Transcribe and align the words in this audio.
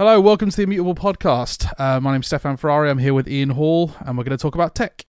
Hello, 0.00 0.18
welcome 0.18 0.48
to 0.48 0.56
the 0.56 0.62
Immutable 0.62 0.94
Podcast. 0.94 1.70
Uh, 1.78 2.00
my 2.00 2.12
name's 2.12 2.26
Stefan 2.26 2.56
Ferrari. 2.56 2.88
I'm 2.88 2.96
here 2.96 3.12
with 3.12 3.28
Ian 3.28 3.50
Hall, 3.50 3.92
and 4.00 4.16
we're 4.16 4.24
going 4.24 4.34
to 4.34 4.40
talk 4.40 4.54
about 4.54 4.74
tech. 4.74 5.04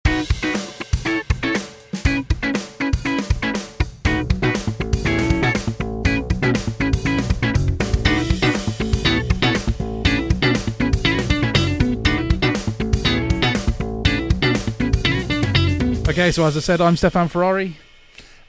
Okay, 16.08 16.30
so 16.30 16.44
as 16.44 16.56
I 16.56 16.60
said, 16.60 16.80
I'm 16.80 16.96
Stefan 16.96 17.26
Ferrari. 17.26 17.76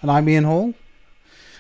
And 0.04 0.12
I'm 0.12 0.30
Ian 0.30 0.44
Hall. 0.44 0.76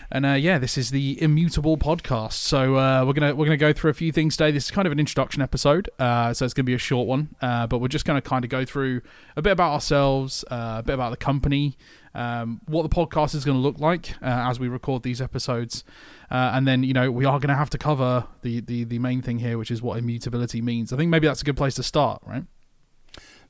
And 0.09 0.25
uh, 0.25 0.33
yeah, 0.33 0.57
this 0.57 0.77
is 0.77 0.91
the 0.91 1.21
Immutable 1.21 1.77
podcast. 1.77 2.33
So 2.33 2.75
uh, 2.77 3.03
we're 3.05 3.13
gonna 3.13 3.35
we're 3.35 3.45
gonna 3.45 3.57
go 3.57 3.73
through 3.73 3.91
a 3.91 3.93
few 3.93 4.13
things 4.13 4.37
today. 4.37 4.51
This 4.51 4.65
is 4.65 4.71
kind 4.71 4.85
of 4.85 4.93
an 4.93 4.99
introduction 4.99 5.41
episode, 5.41 5.89
uh, 5.99 6.33
so 6.33 6.45
it's 6.45 6.53
gonna 6.53 6.63
be 6.63 6.73
a 6.73 6.77
short 6.77 7.07
one. 7.07 7.35
Uh, 7.41 7.67
but 7.67 7.79
we're 7.79 7.89
just 7.89 8.05
gonna 8.05 8.21
kind 8.21 8.45
of 8.45 8.49
go 8.49 8.63
through 8.63 9.01
a 9.35 9.41
bit 9.41 9.51
about 9.51 9.73
ourselves, 9.73 10.45
uh, 10.49 10.77
a 10.79 10.83
bit 10.83 10.93
about 10.93 11.09
the 11.09 11.17
company, 11.17 11.77
um, 12.15 12.61
what 12.67 12.83
the 12.83 12.89
podcast 12.89 13.35
is 13.35 13.43
gonna 13.43 13.59
look 13.59 13.79
like 13.79 14.11
uh, 14.21 14.47
as 14.49 14.61
we 14.61 14.69
record 14.69 15.03
these 15.03 15.21
episodes, 15.21 15.83
and 16.29 16.65
then 16.65 16.83
you 16.83 16.93
know 16.93 17.11
we 17.11 17.25
are 17.25 17.39
gonna 17.39 17.55
have 17.55 17.69
to 17.71 17.77
cover 17.77 18.25
the, 18.43 18.61
the 18.61 18.85
the 18.85 18.99
main 18.99 19.21
thing 19.21 19.39
here, 19.39 19.57
which 19.57 19.71
is 19.71 19.81
what 19.81 19.97
immutability 19.97 20.61
means. 20.61 20.93
I 20.93 20.97
think 20.97 21.11
maybe 21.11 21.27
that's 21.27 21.41
a 21.41 21.45
good 21.45 21.57
place 21.57 21.75
to 21.75 21.83
start, 21.83 22.21
right? 22.25 22.45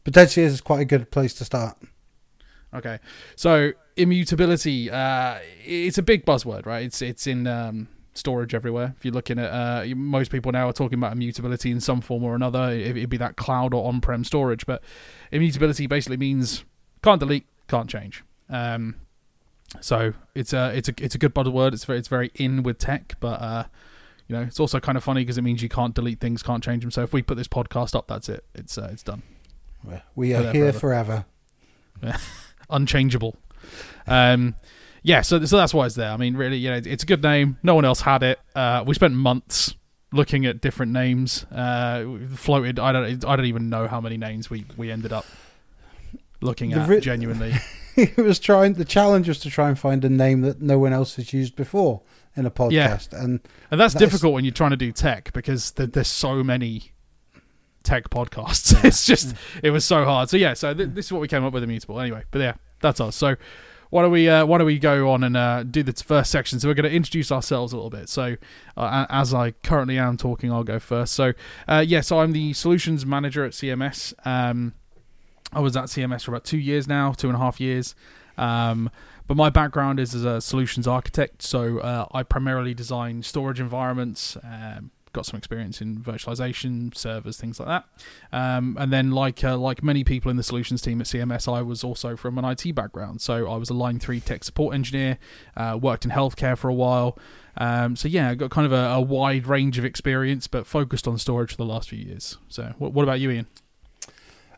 Potentially 0.04 0.46
is 0.46 0.62
quite 0.62 0.82
a 0.82 0.86
good 0.86 1.12
place 1.12 1.36
to 1.36 1.46
start. 1.46 1.78
Okay, 2.78 3.00
so 3.36 3.72
immutability, 3.96 4.92
uh, 4.92 5.40
it's 5.66 5.98
a 5.98 6.04
big 6.04 6.26
buzzword, 6.26 6.66
right? 6.66 6.86
It's 6.86 7.02
it's 7.02 7.28
in 7.28 7.48
um, 7.48 7.88
storage 8.14 8.54
everywhere. 8.54 8.94
If 8.98 9.06
you're 9.06 9.14
looking 9.14 9.40
at 9.40 9.50
uh, 9.50 9.86
most 9.96 10.32
people 10.32 10.52
now 10.52 10.70
are 10.70 10.74
talking 10.74 10.98
about 10.98 11.14
immutability 11.14 11.72
in 11.72 11.80
some 11.80 12.02
form 12.02 12.24
or 12.24 12.36
another. 12.36 12.72
It, 12.72 12.98
it'd 12.98 13.10
be 13.10 13.18
that 13.18 13.36
cloud 13.36 13.74
or 13.74 13.88
on-prem 13.88 14.24
storage, 14.24 14.66
but 14.66 14.84
immutability 15.32 15.88
basically 15.88 16.18
means 16.18 16.66
can't 17.04 17.20
delete, 17.20 17.48
can't 17.68 17.90
change. 17.90 18.24
Um, 18.50 18.96
so 19.82 20.14
it's 20.34 20.54
a 20.54 20.76
it's 20.76 20.90
a 20.90 20.94
it's 21.00 21.16
a 21.16 21.18
good 21.18 21.34
buzzword. 21.34 21.74
It's 21.74 21.86
very 21.86 22.00
it's 22.00 22.08
very 22.08 22.32
in 22.36 22.64
with 22.64 22.78
tech, 22.78 23.16
but 23.20 23.42
uh, 23.42 23.64
you 24.28 24.36
know 24.36 24.44
it's 24.44 24.60
also 24.60 24.80
kind 24.80 24.98
of 24.98 25.04
funny 25.04 25.22
because 25.22 25.38
it 25.38 25.44
means 25.44 25.62
you 25.62 25.70
can't 25.70 25.94
delete 25.94 26.20
things, 26.20 26.44
can't 26.44 26.64
change 26.64 26.84
them. 26.84 26.92
So 26.92 27.04
if 27.04 27.14
we 27.14 27.22
put 27.22 27.38
this 27.38 27.48
podcast 27.48 27.96
up, 27.96 28.08
that's 28.08 28.30
it. 28.30 28.46
It's 28.56 28.78
uh, 28.78 28.90
it's 28.92 29.04
done. 29.04 29.24
We 30.16 30.34
are 30.34 30.52
here 30.52 30.74
forever. 30.74 31.26
forever. 32.00 32.18
unchangeable. 32.70 33.36
Um, 34.06 34.56
yeah, 35.04 35.22
so 35.22 35.44
so 35.46 35.58
that's 35.58 35.74
why 35.74 35.86
it's 35.86 35.96
there. 35.96 36.12
I 36.12 36.18
mean, 36.18 36.36
really, 36.36 36.58
you 36.58 36.70
know, 36.70 36.82
it's 36.84 37.04
a 37.04 37.06
good 37.06 37.24
name. 37.24 37.58
No 37.64 37.76
one 37.76 37.86
else 37.86 38.02
had 38.02 38.24
it. 38.24 38.40
Uh, 38.56 38.84
we 38.86 38.94
spent 38.94 39.14
months 39.14 39.74
looking 40.12 40.46
at 40.46 40.62
different 40.62 40.92
names. 40.92 41.46
Uh, 41.46 42.06
floated. 42.36 42.80
I 42.80 42.92
don't. 42.92 43.26
I 43.26 43.36
don't 43.36 43.46
even 43.46 43.70
know 43.70 43.88
how 43.88 44.02
many 44.02 44.18
names 44.18 44.50
we 44.50 44.66
we 44.76 44.92
ended 44.92 45.14
up 45.14 45.26
looking 46.42 46.74
at. 46.74 46.88
Ri- 46.88 47.00
genuinely, 47.00 47.54
it 47.96 48.18
was 48.18 48.40
trying. 48.40 48.74
The 48.74 48.86
challenge 48.86 49.28
was 49.28 49.40
to 49.40 49.50
try 49.50 49.70
and 49.70 49.80
find 49.80 50.04
a 50.04 50.10
name 50.10 50.42
that 50.42 50.62
no 50.62 50.80
one 50.80 50.94
else 50.94 51.16
has 51.16 51.32
used 51.32 51.56
before 51.56 52.02
in 52.36 52.46
a 52.46 52.52
podcast, 52.52 53.14
yeah. 53.14 53.24
and 53.24 53.40
and 53.72 53.80
that's, 53.80 53.94
that's 53.94 53.96
difficult 53.96 54.34
when 54.34 54.46
you're 54.46 54.54
trying 54.54 54.72
to 54.72 54.78
do 54.78 54.92
tech 54.92 55.32
because 55.34 55.72
there's 55.72 56.08
so 56.08 56.44
many 56.44 56.92
tech 57.88 58.10
podcasts. 58.10 58.84
it's 58.84 59.06
just 59.06 59.34
it 59.64 59.72
was 59.72 59.86
so 59.86 60.04
hard. 60.04 60.30
So 60.30 60.38
yeah, 60.38 60.54
so 60.54 60.74
th- 60.74 60.90
this 60.94 61.06
is 61.06 61.14
what 61.14 61.22
we 61.22 61.28
came 61.28 61.44
up 61.44 61.54
with 61.54 61.64
immutable. 61.64 62.00
Anyway, 62.00 62.24
but 62.32 62.40
yeah, 62.40 62.54
that's 62.82 63.00
us. 63.00 63.16
So 63.16 63.38
why 63.90 64.02
don't 64.02 64.12
we 64.12 64.28
uh, 64.28 64.46
why 64.46 64.58
don't 64.58 64.68
we 64.68 64.78
go 64.78 65.10
on 65.12 65.24
and 65.24 65.38
uh, 65.38 65.64
do 65.64 65.82
the 65.84 65.94
first 65.94 66.30
section? 66.30 66.60
So 66.60 66.68
we're 66.68 66.74
going 66.74 66.90
to 66.90 66.96
introduce 66.96 67.32
ourselves 67.32 67.72
a 67.72 67.78
little 67.78 67.90
bit. 67.90 68.10
So 68.10 68.36
uh, 68.76 69.06
as 69.10 69.34
I 69.34 69.52
currently 69.52 69.98
am 69.98 70.18
talking, 70.18 70.52
I'll 70.52 70.66
go 70.66 70.80
first. 70.80 71.14
So 71.14 71.34
uh, 71.68 71.84
yeah, 71.88 72.02
so 72.02 72.20
I'm 72.20 72.34
the 72.34 72.54
solutions 72.54 73.06
manager 73.06 73.46
at 73.46 73.54
CMS. 73.54 74.14
Um, 74.26 74.74
I 75.54 75.62
was 75.62 75.78
at 75.78 75.86
CMS 75.86 76.24
for 76.24 76.32
about 76.32 76.44
two 76.44 76.58
years 76.58 76.88
now, 76.88 77.14
two 77.14 77.28
and 77.28 77.36
a 77.36 77.40
half 77.40 77.62
years. 77.62 77.96
Um, 78.38 78.92
but 79.28 79.36
my 79.36 79.50
background 79.50 80.00
is 80.00 80.14
as 80.14 80.24
a 80.24 80.40
solutions 80.40 80.88
architect, 80.88 81.42
so 81.42 81.80
uh, 81.80 82.08
I 82.12 82.24
primarily 82.24 82.74
design 82.74 83.24
storage 83.24 83.60
environments, 83.60 84.38
um, 84.42 84.92
got 85.18 85.26
some 85.26 85.38
experience 85.38 85.82
in 85.82 85.98
virtualization, 85.98 86.96
servers, 86.96 87.38
things 87.38 87.60
like 87.60 87.68
that. 87.68 87.86
Um, 88.32 88.78
and 88.80 88.94
then, 88.94 89.12
like 89.12 89.44
uh, 89.44 89.58
like 89.58 89.84
many 89.84 90.04
people 90.04 90.30
in 90.30 90.38
the 90.38 90.44
solutions 90.44 90.82
team 90.82 91.02
at 91.02 91.08
CMS, 91.08 91.52
I 91.52 91.62
was 91.64 91.84
also 91.84 92.16
from 92.16 92.38
an 92.38 92.46
IT 92.46 92.76
background. 92.76 93.20
So 93.20 93.52
I 93.52 93.58
was 93.58 93.70
a 93.70 93.74
Line 93.74 94.00
Three 94.00 94.20
tech 94.20 94.44
support 94.44 94.76
engineer, 94.76 95.18
uh, 95.56 95.80
worked 95.82 96.06
in 96.06 96.12
healthcare 96.12 96.56
for 96.56 96.70
a 96.70 96.74
while. 96.74 97.18
Um, 97.58 97.96
so 97.96 98.08
yeah, 98.08 98.30
I 98.30 98.36
got 98.36 98.52
kind 98.52 98.68
of 98.68 98.72
a, 98.72 98.94
a, 98.94 99.02
wide 99.02 99.48
range 99.48 99.80
of 99.80 99.86
experience, 99.86 100.46
but 100.46 100.68
focused 100.68 101.08
on 101.08 101.18
storage 101.18 101.50
for 101.50 101.58
the 101.58 101.66
last 101.66 101.90
few 101.90 101.98
years. 101.98 102.38
So 102.50 102.76
what, 102.78 102.94
what 102.94 103.02
about 103.02 103.20
you, 103.20 103.32
Ian? 103.32 103.48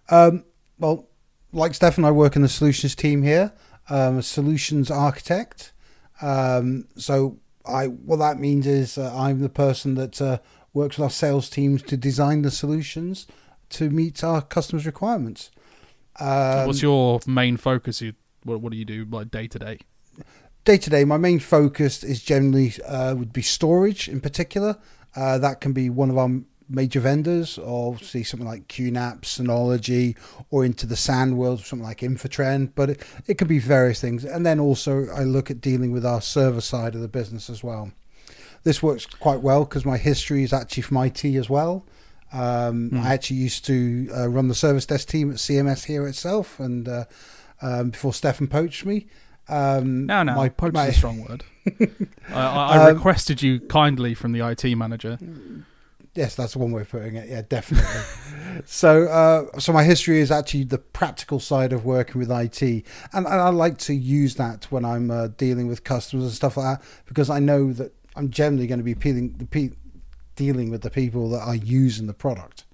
Um, 0.09 0.43
well, 0.77 1.07
like 1.53 1.73
Stefan, 1.73 2.03
I 2.03 2.11
work 2.11 2.35
in 2.35 2.41
the 2.41 2.49
solutions 2.49 2.95
team 2.95 3.23
here. 3.23 3.53
I'm 3.89 4.17
a 4.17 4.21
solutions 4.21 4.91
architect. 4.91 5.71
Um, 6.21 6.89
so 6.97 7.37
I 7.69 7.87
what 7.87 8.17
that 8.17 8.39
means 8.39 8.67
is 8.67 8.97
uh, 8.97 9.13
I'm 9.15 9.39
the 9.39 9.49
person 9.49 9.95
that 9.95 10.21
uh, 10.21 10.39
works 10.73 10.97
with 10.97 11.03
our 11.03 11.09
sales 11.09 11.49
teams 11.49 11.81
to 11.83 11.97
design 11.97 12.41
the 12.41 12.51
solutions 12.51 13.27
to 13.69 13.89
meet 13.89 14.23
our 14.23 14.41
customers' 14.41 14.85
requirements. 14.85 15.51
Um, 16.19 16.67
What's 16.67 16.81
your 16.81 17.19
main 17.25 17.57
focus? 17.57 18.01
You 18.01 18.13
what, 18.43 18.61
what 18.61 18.71
do 18.71 18.77
you 18.77 18.85
do 18.85 19.05
like 19.09 19.31
day 19.31 19.47
to 19.47 19.59
day? 19.59 19.79
Day 20.65 20.77
to 20.77 20.89
day, 20.89 21.05
my 21.05 21.17
main 21.17 21.39
focus 21.39 22.03
is 22.03 22.21
generally 22.21 22.73
uh, 22.85 23.15
would 23.15 23.31
be 23.31 23.41
storage 23.41 24.09
in 24.09 24.19
particular. 24.19 24.77
Uh, 25.15 25.37
that 25.37 25.61
can 25.61 25.73
be 25.73 25.89
one 25.89 26.09
of 26.09 26.17
our 26.17 26.29
major 26.69 26.99
vendors, 26.99 27.57
or 27.57 27.97
see 27.97 28.23
something 28.23 28.47
like 28.47 28.67
QNAP, 28.67 29.21
Synology, 29.21 30.15
or 30.51 30.63
into 30.63 30.85
the 30.85 30.95
SAN 30.95 31.35
world, 31.35 31.61
something 31.61 31.85
like 31.85 31.99
Infortrend. 31.99 32.71
But 32.75 32.91
it, 32.91 33.03
it 33.27 33.37
could 33.37 33.47
be 33.47 33.59
various 33.59 33.99
things. 33.99 34.23
And 34.23 34.45
then 34.45 34.59
also, 34.59 35.07
I 35.07 35.23
look 35.23 35.49
at 35.49 35.59
dealing 35.59 35.91
with 35.91 36.05
our 36.05 36.21
server 36.21 36.61
side 36.61 36.95
of 36.95 37.01
the 37.01 37.07
business 37.07 37.49
as 37.49 37.63
well. 37.63 37.91
This 38.63 38.83
works 38.83 39.05
quite 39.05 39.41
well 39.41 39.63
because 39.63 39.85
my 39.85 39.97
history 39.97 40.43
is 40.43 40.53
actually 40.53 40.83
from 40.83 40.97
IT 40.97 41.25
as 41.25 41.49
well. 41.49 41.85
Um, 42.31 42.91
mm. 42.91 43.01
I 43.01 43.13
actually 43.13 43.37
used 43.37 43.65
to 43.65 44.09
uh, 44.15 44.29
run 44.29 44.49
the 44.49 44.55
service 44.55 44.85
desk 44.85 45.07
team 45.07 45.31
at 45.31 45.37
CMS 45.37 45.85
here 45.85 46.07
itself, 46.07 46.59
and 46.59 46.87
uh, 46.87 47.05
um, 47.61 47.89
before 47.89 48.13
Stefan 48.13 48.47
poached 48.47 48.85
me. 48.85 49.07
Um, 49.47 50.05
no, 50.05 50.21
no, 50.21 50.35
my, 50.35 50.49
poached 50.49 50.75
my, 50.75 50.87
is 50.87 50.95
a 50.95 50.97
strong 50.97 51.25
word. 51.27 51.43
I, 52.29 52.33
I, 52.33 52.75
I 52.75 52.89
um, 52.89 52.95
requested 52.95 53.41
you 53.41 53.59
kindly 53.61 54.13
from 54.13 54.31
the 54.31 54.47
IT 54.47 54.75
manager 54.75 55.17
Yes, 56.15 56.35
that's 56.35 56.55
one 56.55 56.71
way 56.71 56.81
of 56.81 56.89
putting 56.89 57.15
it. 57.15 57.29
Yeah, 57.29 57.43
definitely. 57.47 58.63
so, 58.65 59.03
uh, 59.03 59.59
so 59.59 59.71
my 59.71 59.83
history 59.83 60.19
is 60.19 60.31
actually 60.31 60.63
the 60.63 60.79
practical 60.79 61.39
side 61.39 61.71
of 61.71 61.85
working 61.85 62.19
with 62.19 62.31
IT, 62.31 62.61
and, 62.61 62.83
and 63.13 63.27
I 63.27 63.49
like 63.49 63.77
to 63.79 63.93
use 63.93 64.35
that 64.35 64.65
when 64.71 64.85
I'm 64.85 65.11
uh, 65.11 65.27
dealing 65.27 65.67
with 65.67 65.83
customers 65.83 66.25
and 66.25 66.33
stuff 66.33 66.57
like 66.57 66.79
that 66.79 66.87
because 67.05 67.29
I 67.29 67.39
know 67.39 67.71
that 67.73 67.93
I'm 68.15 68.31
generally 68.31 68.67
going 68.67 68.79
to 68.79 68.83
be 68.83 68.95
peeling, 68.95 69.35
the 69.37 69.45
pe- 69.45 69.71
dealing 70.35 70.69
with 70.69 70.81
the 70.81 70.89
people 70.89 71.29
that 71.29 71.41
are 71.41 71.55
using 71.55 72.07
the 72.07 72.13
product. 72.13 72.65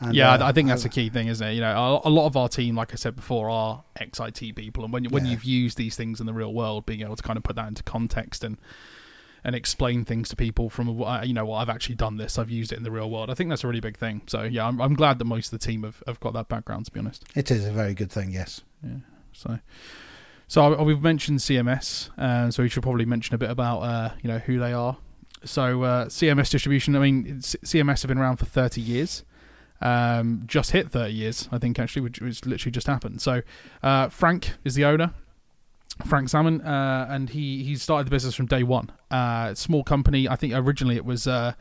And, 0.00 0.14
yeah, 0.14 0.32
uh, 0.32 0.46
I 0.46 0.52
think 0.52 0.68
that's 0.68 0.84
a 0.84 0.88
key 0.88 1.10
thing, 1.10 1.26
isn't 1.26 1.46
it? 1.46 1.54
You 1.54 1.60
know, 1.60 2.00
a, 2.04 2.08
lot 2.08 2.26
of 2.26 2.36
our 2.36 2.48
team, 2.48 2.76
like 2.76 2.92
I 2.92 2.96
said 2.96 3.16
before, 3.16 3.50
are 3.50 3.82
ex 3.96 4.20
IT 4.20 4.54
people, 4.54 4.84
and 4.84 4.92
when 4.92 5.04
when 5.06 5.24
yeah. 5.24 5.32
you've 5.32 5.44
used 5.44 5.76
these 5.76 5.96
things 5.96 6.20
in 6.20 6.26
the 6.26 6.32
real 6.32 6.54
world, 6.54 6.86
being 6.86 7.00
able 7.00 7.16
to 7.16 7.22
kind 7.22 7.36
of 7.36 7.42
put 7.42 7.56
that 7.56 7.66
into 7.66 7.82
context 7.82 8.44
and 8.44 8.58
and 9.44 9.54
explain 9.54 10.04
things 10.04 10.28
to 10.28 10.36
people 10.36 10.70
from 10.70 10.88
you 11.24 11.34
know 11.34 11.44
well 11.44 11.58
I've 11.58 11.68
actually 11.68 11.94
done 11.94 12.16
this. 12.16 12.38
I've 12.38 12.50
used 12.50 12.72
it 12.72 12.76
in 12.76 12.84
the 12.84 12.90
real 12.90 13.10
world. 13.10 13.30
I 13.30 13.34
think 13.34 13.50
that's 13.50 13.64
a 13.64 13.68
really 13.68 13.80
big 13.80 13.96
thing. 13.96 14.22
So 14.26 14.42
yeah 14.42 14.66
I'm, 14.66 14.80
I'm 14.80 14.94
glad 14.94 15.18
that 15.18 15.24
most 15.24 15.52
of 15.52 15.58
the 15.58 15.66
team 15.66 15.82
have, 15.82 16.02
have 16.06 16.20
got 16.20 16.32
that 16.34 16.48
background 16.48 16.86
to 16.86 16.92
be 16.92 17.00
honest. 17.00 17.24
It 17.34 17.50
is 17.50 17.64
a 17.64 17.72
very 17.72 17.94
good 17.94 18.10
thing 18.10 18.30
yes. 18.30 18.62
Yeah 18.82 18.98
so 19.32 19.58
so 20.48 20.82
we've 20.82 21.02
mentioned 21.02 21.40
CMS 21.40 22.10
uh, 22.18 22.50
so 22.50 22.62
we 22.62 22.68
should 22.68 22.82
probably 22.82 23.04
mention 23.04 23.34
a 23.34 23.38
bit 23.38 23.50
about 23.50 23.80
uh, 23.80 24.10
you 24.22 24.28
know 24.28 24.38
who 24.38 24.58
they 24.58 24.72
are. 24.72 24.96
So 25.44 25.82
uh, 25.82 26.06
CMS 26.06 26.50
distribution 26.50 26.96
I 26.96 26.98
mean 26.98 27.38
CMS 27.38 28.02
have 28.02 28.08
been 28.08 28.18
around 28.18 28.36
for 28.36 28.46
30 28.46 28.80
years. 28.80 29.24
Um, 29.80 30.42
just 30.46 30.72
hit 30.72 30.90
30 30.90 31.12
years 31.12 31.48
I 31.52 31.58
think 31.58 31.78
actually 31.78 32.02
which, 32.02 32.20
which 32.20 32.44
literally 32.44 32.72
just 32.72 32.86
happened. 32.86 33.20
So 33.20 33.42
uh, 33.82 34.08
Frank 34.08 34.54
is 34.64 34.74
the 34.74 34.84
owner 34.84 35.12
Frank 36.06 36.28
Salmon, 36.28 36.60
uh, 36.60 37.06
and 37.10 37.30
he 37.30 37.62
he 37.64 37.76
started 37.76 38.06
the 38.06 38.10
business 38.10 38.34
from 38.34 38.46
day 38.46 38.62
one. 38.62 38.90
Uh, 39.10 39.54
small 39.54 39.82
company. 39.82 40.28
I 40.28 40.36
think 40.36 40.54
originally 40.54 40.96
it 40.96 41.04
was 41.04 41.26
uh, 41.26 41.54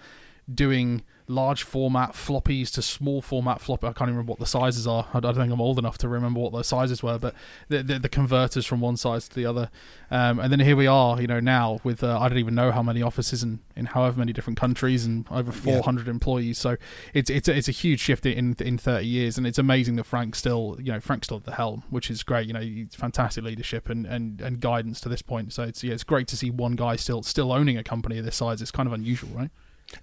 doing 0.54 1.04
large 1.28 1.64
format 1.64 2.14
floppies 2.14 2.72
to 2.74 2.82
small 2.82 3.22
format 3.22 3.60
floppy. 3.60 3.88
I 3.88 3.92
can't 3.92 4.10
even 4.10 4.16
remember 4.16 4.32
what 4.32 4.40
the 4.40 4.46
sizes 4.46 4.88
are. 4.88 5.08
I 5.14 5.20
don't 5.20 5.36
think 5.36 5.52
I'm 5.52 5.62
old 5.62 5.78
enough 5.78 5.98
to 6.00 6.08
remember 6.08 6.40
what 6.40 6.54
those 6.54 6.68
sizes 6.68 7.04
were, 7.04 7.18
but 7.18 7.36
the, 7.68 7.84
the, 7.84 8.00
the 8.00 8.10
converters 8.10 8.66
from 8.66 8.80
one 8.80 8.98
size 8.98 9.28
to 9.28 9.36
the 9.36 9.46
other. 9.46 9.70
Um, 10.10 10.40
and 10.40 10.52
then 10.52 10.62
here 10.62 10.76
we 10.76 10.88
are, 10.88 11.20
you 11.20 11.28
know, 11.28 11.40
now 11.40 11.80
with 11.84 12.04
uh, 12.04 12.18
I 12.20 12.30
don't 12.30 12.38
even 12.38 12.56
know 12.56 12.72
how 12.72 12.82
many 12.82 13.02
offices 13.02 13.44
in, 13.44 13.60
in 13.76 13.88
however 13.88 14.20
many 14.20 14.32
different 14.32 14.58
countries 14.58 15.06
and 15.06 15.26
over 15.30 15.52
400 15.52 16.06
yeah. 16.06 16.12
employees. 16.12 16.58
So 16.58 16.78
it's 17.14 17.30
it's 17.30 17.50
a, 17.50 17.58
it's 17.58 17.68
a 17.68 17.74
huge 17.74 18.00
shift 18.00 18.26
in 18.26 18.56
in 18.60 18.78
30 18.78 19.06
years, 19.06 19.38
and 19.38 19.46
it's 19.46 19.58
amazing 19.58 19.98
that 19.98 20.06
Frank's 20.06 20.38
still 20.38 20.78
you 20.80 20.92
know 20.92 21.00
Frank's 21.00 21.28
still 21.28 21.38
at 21.38 21.44
the 21.44 21.56
helm, 21.56 21.84
which 21.90 22.10
is 22.10 22.24
great. 22.24 22.48
You 22.48 22.54
know, 22.54 22.86
fantastic 22.92 23.44
leadership 23.44 23.90
and, 23.90 24.06
and, 24.06 24.42
and 24.42 24.60
guidance 24.60 25.02
to 25.02 25.10
this 25.10 25.22
point. 25.22 25.52
So 25.54 25.64
it's 25.64 25.84
yeah, 25.84 25.94
it's 25.94 26.04
great 26.04 26.28
to 26.30 26.38
see 26.38 26.50
one 26.50 26.76
guy 26.76 26.96
still 26.96 27.22
still 27.24 27.52
owning 27.52 27.78
a 27.78 27.84
company 27.84 28.18
of 28.18 28.26
this 28.26 28.38
size. 28.38 28.62
It's 28.62 28.72
kind 28.72 28.88
of 28.88 28.94
unusual, 28.94 29.30
right? 29.36 29.52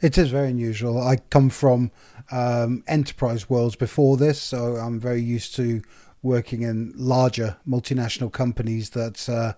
It 0.01 0.17
is 0.19 0.31
very 0.31 0.51
unusual. 0.51 1.01
I 1.01 1.17
come 1.17 1.51
from 1.51 1.91
um, 2.31 2.85
enterprise 2.87 3.51
worlds 3.51 3.77
before 3.77 4.17
this, 4.17 4.41
so 4.41 4.77
I'm 4.77 4.99
very 4.99 5.23
used 5.23 5.55
to 5.57 5.83
working 6.23 6.63
in 6.63 6.93
larger 6.97 7.57
multinational 7.69 8.33
companies 8.33 8.91
that 8.91 9.29
uh, 9.29 9.53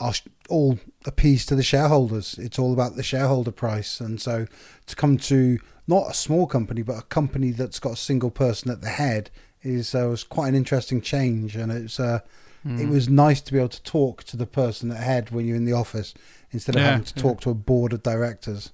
are 0.00 0.12
all 0.48 0.78
appeased 1.06 1.48
to 1.48 1.54
the 1.54 1.62
shareholders. 1.62 2.36
It's 2.38 2.58
all 2.58 2.72
about 2.72 2.96
the 2.96 3.02
shareholder 3.02 3.52
price, 3.52 4.00
and 4.00 4.20
so 4.20 4.46
to 4.86 4.96
come 4.96 5.18
to 5.18 5.58
not 5.86 6.10
a 6.10 6.14
small 6.14 6.46
company, 6.46 6.82
but 6.82 6.98
a 6.98 7.02
company 7.02 7.52
that's 7.52 7.78
got 7.78 7.92
a 7.92 7.96
single 7.96 8.30
person 8.30 8.70
at 8.70 8.80
the 8.80 8.88
head 8.88 9.30
is 9.62 9.94
uh, 9.94 10.06
was 10.08 10.24
quite 10.24 10.48
an 10.48 10.54
interesting 10.54 11.00
change, 11.00 11.54
and 11.56 11.70
it's 11.70 12.00
uh, 12.00 12.20
mm. 12.66 12.80
it 12.80 12.88
was 12.88 13.08
nice 13.08 13.40
to 13.42 13.52
be 13.52 13.58
able 13.58 13.68
to 13.68 13.82
talk 13.82 14.24
to 14.24 14.36
the 14.36 14.46
person 14.46 14.90
at 14.90 14.98
the 14.98 15.04
head 15.04 15.30
when 15.30 15.46
you're 15.46 15.56
in 15.56 15.64
the 15.64 15.72
office 15.72 16.14
instead 16.50 16.74
of 16.74 16.80
yeah, 16.80 16.90
having 16.90 17.04
to 17.04 17.14
yeah. 17.16 17.22
talk 17.22 17.40
to 17.40 17.50
a 17.50 17.54
board 17.54 17.92
of 17.92 18.02
directors. 18.02 18.72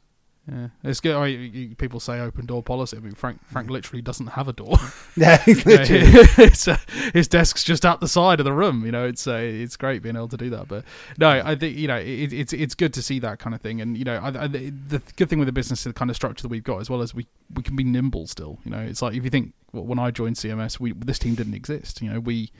Yeah, 0.50 0.68
it's 0.84 1.00
good. 1.00 1.16
I 1.16 1.26
mean, 1.26 1.74
people 1.74 1.98
say 1.98 2.20
open 2.20 2.46
door 2.46 2.62
policy. 2.62 2.96
I 2.96 3.00
mean, 3.00 3.14
Frank 3.14 3.44
Frank 3.46 3.68
literally 3.68 4.00
doesn't 4.00 4.28
have 4.28 4.46
a 4.46 4.52
door. 4.52 4.76
yeah, 5.16 5.42
it's, 5.46 6.68
uh, 6.68 6.78
his 7.12 7.26
desk's 7.26 7.64
just 7.64 7.84
out 7.84 8.00
the 8.00 8.06
side 8.06 8.38
of 8.38 8.44
the 8.44 8.52
room. 8.52 8.86
You 8.86 8.92
know, 8.92 9.06
it's 9.06 9.26
uh, 9.26 9.40
it's 9.42 9.76
great 9.76 10.02
being 10.02 10.14
able 10.14 10.28
to 10.28 10.36
do 10.36 10.48
that. 10.50 10.68
But 10.68 10.84
no, 11.18 11.28
I 11.28 11.56
think 11.56 11.76
you 11.76 11.88
know 11.88 11.96
it, 11.96 12.32
it's 12.32 12.52
it's 12.52 12.76
good 12.76 12.94
to 12.94 13.02
see 13.02 13.18
that 13.20 13.40
kind 13.40 13.54
of 13.54 13.60
thing. 13.60 13.80
And 13.80 13.98
you 13.98 14.04
know, 14.04 14.18
I, 14.18 14.44
I, 14.44 14.46
the 14.46 15.02
good 15.16 15.28
thing 15.28 15.40
with 15.40 15.46
the 15.46 15.52
business 15.52 15.80
is 15.80 15.84
the 15.84 15.92
kind 15.92 16.10
of 16.10 16.16
structure 16.16 16.42
that 16.42 16.48
we've 16.48 16.62
got, 16.62 16.80
as 16.80 16.88
well 16.88 17.02
as 17.02 17.12
we 17.12 17.26
we 17.52 17.64
can 17.64 17.74
be 17.74 17.84
nimble 17.84 18.28
still. 18.28 18.60
You 18.64 18.70
know, 18.70 18.80
it's 18.80 19.02
like 19.02 19.14
if 19.14 19.24
you 19.24 19.30
think 19.30 19.52
well, 19.72 19.84
when 19.84 19.98
I 19.98 20.12
joined 20.12 20.36
CMS, 20.36 20.78
we 20.78 20.92
this 20.92 21.18
team 21.18 21.34
didn't 21.34 21.54
exist. 21.54 22.00
You 22.00 22.12
know, 22.12 22.20
we 22.20 22.52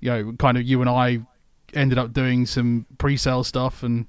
you 0.00 0.10
know 0.10 0.32
kind 0.38 0.56
of 0.56 0.62
you 0.62 0.80
and 0.80 0.88
I 0.88 1.20
ended 1.74 1.98
up 1.98 2.14
doing 2.14 2.46
some 2.46 2.86
pre-sale 2.98 3.44
stuff 3.44 3.82
and 3.82 4.06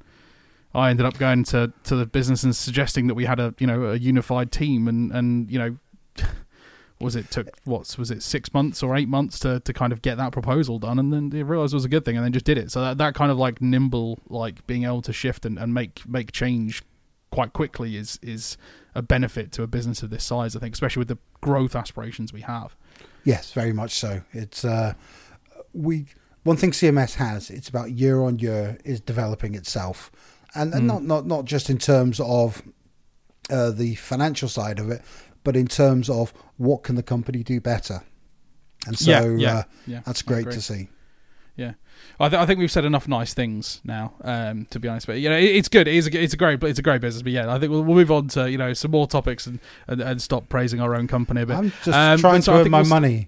I 0.73 0.89
ended 0.89 1.05
up 1.05 1.17
going 1.17 1.43
to, 1.45 1.73
to 1.83 1.95
the 1.95 2.05
business 2.05 2.43
and 2.43 2.55
suggesting 2.55 3.07
that 3.07 3.15
we 3.15 3.25
had 3.25 3.39
a 3.39 3.53
you 3.59 3.67
know 3.67 3.85
a 3.85 3.95
unified 3.95 4.51
team 4.51 4.87
and 4.87 5.11
and 5.11 5.51
you 5.51 5.59
know 5.59 5.77
was 6.99 7.15
it 7.15 7.29
took 7.31 7.49
what 7.63 7.95
was 7.97 8.11
it 8.11 8.23
six 8.23 8.53
months 8.53 8.83
or 8.83 8.95
eight 8.95 9.09
months 9.09 9.39
to, 9.39 9.59
to 9.61 9.73
kind 9.73 9.91
of 9.91 10.01
get 10.01 10.17
that 10.17 10.31
proposal 10.31 10.79
done 10.79 10.99
and 10.99 11.11
then 11.11 11.29
they 11.29 11.43
realized 11.43 11.73
it 11.73 11.75
was 11.75 11.85
a 11.85 11.89
good 11.89 12.05
thing 12.05 12.15
and 12.15 12.23
then 12.23 12.31
just 12.31 12.45
did 12.45 12.57
it. 12.57 12.71
So 12.71 12.81
that, 12.81 12.97
that 12.99 13.15
kind 13.15 13.31
of 13.31 13.37
like 13.37 13.61
nimble 13.61 14.19
like 14.29 14.65
being 14.67 14.83
able 14.83 15.01
to 15.03 15.13
shift 15.13 15.45
and, 15.45 15.57
and 15.57 15.73
make 15.73 16.07
make 16.07 16.31
change 16.31 16.83
quite 17.31 17.53
quickly 17.53 17.97
is 17.97 18.19
is 18.21 18.57
a 18.93 19.01
benefit 19.01 19.51
to 19.53 19.63
a 19.63 19.67
business 19.67 20.03
of 20.03 20.09
this 20.09 20.23
size 20.23 20.55
I 20.55 20.59
think 20.59 20.73
especially 20.73 21.01
with 21.01 21.07
the 21.07 21.17
growth 21.41 21.75
aspirations 21.75 22.31
we 22.31 22.41
have. 22.41 22.75
Yes 23.23 23.51
very 23.51 23.73
much 23.73 23.91
so. 23.91 24.21
It's 24.31 24.63
uh 24.63 24.93
we 25.73 26.05
one 26.43 26.57
thing 26.57 26.71
CMS 26.71 27.15
has 27.15 27.49
it's 27.49 27.67
about 27.67 27.91
year 27.91 28.21
on 28.21 28.39
year 28.39 28.77
is 28.85 29.01
developing 29.01 29.55
itself 29.55 30.11
and, 30.55 30.73
and 30.73 30.83
mm. 30.83 30.87
not 30.87 31.03
not 31.03 31.25
not 31.25 31.45
just 31.45 31.69
in 31.69 31.77
terms 31.77 32.19
of 32.19 32.61
uh, 33.49 33.71
the 33.71 33.95
financial 33.95 34.49
side 34.49 34.79
of 34.79 34.89
it, 34.89 35.01
but 35.43 35.55
in 35.55 35.67
terms 35.67 36.09
of 36.09 36.33
what 36.57 36.83
can 36.83 36.95
the 36.95 37.03
company 37.03 37.43
do 37.43 37.59
better. 37.59 38.03
And 38.87 38.97
so 38.97 39.11
yeah, 39.11 39.23
yeah, 39.23 39.53
uh, 39.53 39.63
yeah, 39.87 40.01
that's 40.05 40.21
great 40.21 40.49
to 40.51 40.61
see. 40.61 40.89
Yeah, 41.55 41.73
I, 42.19 42.29
th- 42.29 42.41
I, 42.41 42.45
think 42.45 42.59
we've 42.59 42.71
said 42.71 42.85
enough 42.85 43.07
nice 43.07 43.33
things 43.33 43.81
now. 43.83 44.13
Um, 44.23 44.65
to 44.71 44.79
be 44.79 44.87
honest, 44.87 45.05
but 45.05 45.19
you 45.19 45.29
know, 45.29 45.37
it, 45.37 45.43
it's 45.43 45.67
good. 45.67 45.87
It 45.87 45.95
is 45.95 46.07
a, 46.07 46.23
it's 46.23 46.33
a 46.33 46.37
great 46.37 46.63
it's 46.63 46.79
a 46.79 46.81
great 46.81 47.01
business. 47.01 47.21
But 47.21 47.33
yeah, 47.33 47.53
I 47.53 47.59
think 47.59 47.71
we'll, 47.71 47.83
we'll 47.83 47.95
move 47.95 48.11
on 48.11 48.27
to 48.29 48.49
you 48.49 48.57
know 48.57 48.73
some 48.73 48.91
more 48.91 49.05
topics 49.05 49.45
and, 49.45 49.59
and, 49.87 50.01
and 50.01 50.21
stop 50.21 50.49
praising 50.49 50.81
our 50.81 50.95
own 50.95 51.07
company 51.07 51.41
a 51.41 51.45
bit. 51.45 51.57
I'm 51.57 51.71
just 51.83 51.89
um, 51.89 52.19
trying 52.19 52.41
to 52.41 52.51
earn 52.53 52.69
my 52.71 52.81
we'll 52.81 52.89
money. 52.89 53.27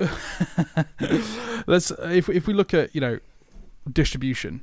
Let's 1.66 1.90
if 1.90 2.28
if 2.28 2.46
we 2.46 2.54
look 2.54 2.72
at 2.72 2.94
you 2.94 3.00
know 3.00 3.18
distribution 3.92 4.62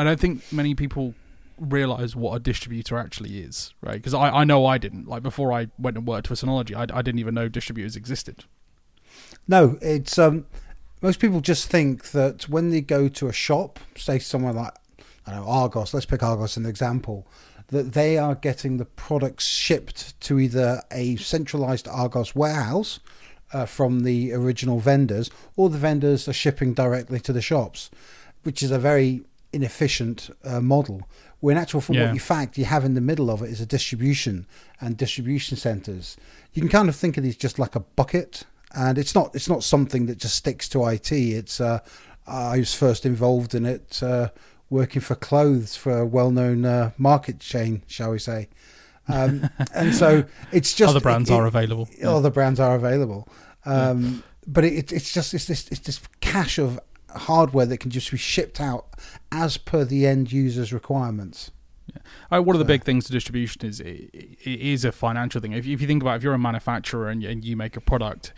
I 0.00 0.04
don't 0.04 0.18
think 0.18 0.50
many 0.50 0.74
people 0.74 1.14
realize 1.58 2.16
what 2.16 2.34
a 2.34 2.40
distributor 2.40 2.96
actually 2.96 3.40
is, 3.40 3.74
right? 3.82 3.96
Because 3.96 4.14
I, 4.14 4.30
I 4.30 4.44
know 4.44 4.64
I 4.64 4.78
didn't. 4.78 5.06
Like 5.06 5.22
before 5.22 5.52
I 5.52 5.68
went 5.78 5.98
and 5.98 6.06
worked 6.06 6.26
for 6.26 6.34
Synology, 6.34 6.74
I, 6.74 6.82
I 6.96 7.02
didn't 7.02 7.18
even 7.18 7.34
know 7.34 7.48
distributors 7.48 7.96
existed. 7.96 8.44
No, 9.46 9.76
it's 9.82 10.18
um, 10.18 10.46
most 11.02 11.20
people 11.20 11.42
just 11.42 11.68
think 11.68 12.12
that 12.12 12.48
when 12.48 12.70
they 12.70 12.80
go 12.80 13.08
to 13.08 13.28
a 13.28 13.32
shop, 13.32 13.78
say 13.94 14.18
somewhere 14.18 14.54
like 14.54 14.72
I 15.26 15.32
don't 15.32 15.44
know 15.44 15.50
Argos, 15.50 15.92
let's 15.92 16.06
pick 16.06 16.22
Argos 16.22 16.52
as 16.52 16.56
an 16.56 16.66
example, 16.66 17.26
that 17.68 17.92
they 17.92 18.16
are 18.16 18.34
getting 18.34 18.78
the 18.78 18.86
products 18.86 19.44
shipped 19.44 20.18
to 20.22 20.40
either 20.40 20.82
a 20.90 21.16
centralized 21.16 21.86
Argos 21.88 22.34
warehouse 22.34 23.00
uh, 23.52 23.66
from 23.66 24.00
the 24.00 24.32
original 24.32 24.80
vendors, 24.80 25.30
or 25.56 25.68
the 25.68 25.76
vendors 25.76 26.26
are 26.26 26.32
shipping 26.32 26.72
directly 26.72 27.20
to 27.20 27.34
the 27.34 27.42
shops, 27.42 27.90
which 28.44 28.62
is 28.62 28.70
a 28.70 28.78
very 28.78 29.24
inefficient 29.52 30.30
uh, 30.44 30.60
model. 30.60 31.08
When 31.40 31.56
actual 31.56 31.80
for 31.80 31.94
yeah. 31.94 32.06
what 32.06 32.14
you 32.14 32.20
fact 32.20 32.58
you 32.58 32.66
have 32.66 32.84
in 32.84 32.94
the 32.94 33.00
middle 33.00 33.30
of 33.30 33.42
it 33.42 33.50
is 33.50 33.60
a 33.60 33.66
distribution 33.66 34.46
and 34.80 34.96
distribution 34.96 35.56
centers. 35.56 36.16
You 36.52 36.62
can 36.62 36.68
kind 36.68 36.88
of 36.88 36.96
think 36.96 37.16
of 37.16 37.22
these 37.22 37.36
just 37.36 37.58
like 37.58 37.74
a 37.74 37.80
bucket, 37.80 38.44
and 38.74 38.98
it's 38.98 39.14
not 39.14 39.34
it's 39.34 39.48
not 39.48 39.64
something 39.64 40.06
that 40.06 40.18
just 40.18 40.34
sticks 40.34 40.68
to 40.70 40.86
IT. 40.86 41.10
It's 41.12 41.60
uh, 41.60 41.80
I 42.26 42.58
was 42.58 42.74
first 42.74 43.06
involved 43.06 43.54
in 43.54 43.64
it 43.64 44.02
uh, 44.02 44.28
working 44.68 45.00
for 45.00 45.14
clothes 45.14 45.76
for 45.76 45.98
a 45.98 46.06
well-known 46.06 46.64
uh, 46.64 46.90
market 46.96 47.40
chain, 47.40 47.82
shall 47.86 48.12
we 48.12 48.18
say. 48.18 48.48
Um, 49.08 49.48
and 49.74 49.94
so 49.94 50.24
it's 50.52 50.74
just 50.74 50.90
other 50.90 51.00
brands 51.00 51.30
it, 51.30 51.34
are 51.34 51.46
available. 51.46 51.88
Other 52.04 52.30
brands 52.30 52.60
are 52.60 52.76
available, 52.76 53.28
um, 53.64 54.04
yeah. 54.04 54.10
but 54.46 54.64
it, 54.64 54.92
it's 54.92 55.12
just 55.12 55.34
it's 55.34 55.46
this 55.46 55.68
it's 55.68 55.80
this 55.80 56.00
cache 56.20 56.58
of 56.58 56.78
hardware 57.14 57.66
that 57.66 57.78
can 57.78 57.90
just 57.90 58.10
be 58.10 58.16
shipped 58.16 58.60
out 58.60 58.86
as 59.30 59.56
per 59.56 59.84
the 59.84 60.06
end 60.06 60.32
user's 60.32 60.72
requirements. 60.72 61.50
Yeah. 61.86 62.38
Uh, 62.38 62.42
one 62.42 62.54
of 62.54 62.60
the 62.60 62.64
big 62.64 62.84
things 62.84 63.06
to 63.06 63.12
distribution 63.12 63.66
is 63.66 63.80
it, 63.80 64.10
it 64.12 64.60
is 64.60 64.84
a 64.84 64.92
financial 64.92 65.40
thing. 65.40 65.52
If, 65.52 65.66
if 65.66 65.80
you 65.80 65.86
think 65.86 66.02
about, 66.02 66.14
it, 66.14 66.16
if 66.18 66.22
you're 66.22 66.34
a 66.34 66.38
manufacturer 66.38 67.08
and, 67.08 67.24
and 67.24 67.44
you 67.44 67.56
make 67.56 67.76
a 67.76 67.80
product, 67.80 68.32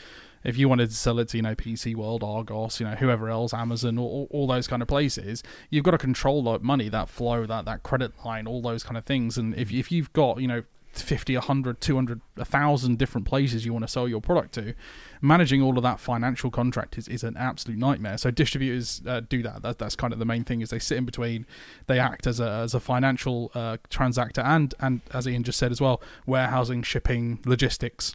if 0.44 0.56
you 0.56 0.68
wanted 0.68 0.90
to 0.90 0.96
sell 0.96 1.18
it 1.18 1.28
to 1.28 1.36
you 1.36 1.42
know 1.42 1.54
PC 1.54 1.94
World, 1.94 2.24
Argos, 2.24 2.80
you 2.80 2.86
know 2.86 2.94
whoever 2.94 3.28
else, 3.30 3.54
Amazon, 3.54 3.98
all, 3.98 4.28
all 4.30 4.46
those 4.46 4.66
kind 4.66 4.82
of 4.82 4.88
places, 4.88 5.42
you've 5.70 5.84
got 5.84 5.92
to 5.92 5.98
control 5.98 6.42
that 6.44 6.62
money, 6.62 6.88
that 6.88 7.08
flow, 7.08 7.46
that 7.46 7.64
that 7.64 7.82
credit 7.82 8.12
line, 8.24 8.46
all 8.46 8.62
those 8.62 8.82
kind 8.82 8.96
of 8.96 9.04
things. 9.04 9.38
And 9.38 9.54
if 9.54 9.72
if 9.72 9.92
you've 9.92 10.12
got 10.12 10.40
you 10.40 10.48
know 10.48 10.64
50, 11.00 11.34
100, 11.34 11.80
200, 11.80 12.20
1,000 12.34 12.98
different 12.98 13.26
places 13.26 13.64
you 13.64 13.72
want 13.72 13.84
to 13.84 13.88
sell 13.88 14.06
your 14.06 14.20
product 14.20 14.52
to, 14.54 14.74
managing 15.20 15.62
all 15.62 15.76
of 15.78 15.82
that 15.82 15.98
financial 15.98 16.50
contract 16.50 16.98
is, 16.98 17.08
is 17.08 17.24
an 17.24 17.36
absolute 17.36 17.78
nightmare. 17.78 18.18
So 18.18 18.30
distributors 18.30 19.00
uh, 19.06 19.20
do 19.20 19.42
that. 19.42 19.62
that. 19.62 19.78
That's 19.78 19.96
kind 19.96 20.12
of 20.12 20.18
the 20.18 20.24
main 20.24 20.44
thing 20.44 20.60
is 20.60 20.70
they 20.70 20.78
sit 20.78 20.98
in 20.98 21.04
between, 21.04 21.46
they 21.86 21.98
act 21.98 22.26
as 22.26 22.40
a, 22.40 22.48
as 22.48 22.74
a 22.74 22.80
financial 22.80 23.50
uh, 23.54 23.78
transactor 23.88 24.44
and, 24.44 24.74
and, 24.80 25.00
as 25.12 25.26
Ian 25.26 25.44
just 25.44 25.58
said 25.58 25.72
as 25.72 25.80
well, 25.80 26.02
warehousing, 26.26 26.82
shipping, 26.82 27.40
logistics. 27.46 28.14